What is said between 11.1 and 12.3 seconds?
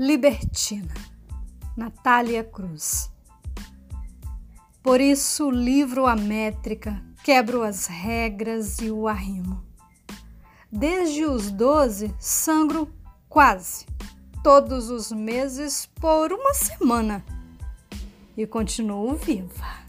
os doze,